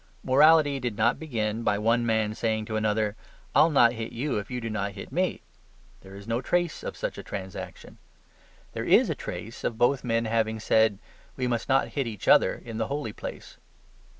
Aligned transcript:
Morality 0.23 0.79
did 0.79 0.97
not 0.97 1.19
begin 1.19 1.61
by 1.61 1.77
one 1.77 2.03
man 2.03 2.33
saying 2.33 2.65
to 2.65 2.75
another, 2.75 3.15
"I 3.53 3.61
will 3.61 3.69
not 3.69 3.93
hit 3.93 4.11
you 4.11 4.39
if 4.39 4.49
you 4.49 4.59
do 4.59 4.67
not 4.67 4.93
hit 4.93 5.11
me"; 5.11 5.43
there 6.01 6.15
is 6.15 6.27
no 6.27 6.41
trace 6.41 6.81
of 6.81 6.97
such 6.97 7.19
a 7.19 7.23
transaction. 7.23 7.99
There 8.73 8.83
IS 8.83 9.11
a 9.11 9.13
trace 9.13 9.63
of 9.63 9.77
both 9.77 10.03
men 10.03 10.25
having 10.25 10.59
said, 10.59 10.97
"We 11.37 11.45
must 11.45 11.69
not 11.69 11.89
hit 11.89 12.07
each 12.07 12.27
other 12.27 12.55
in 12.65 12.79
the 12.79 12.87
holy 12.87 13.13
place." 13.13 13.57